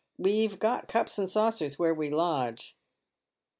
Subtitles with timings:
[0.17, 2.75] We've got cups and saucers where we lodge."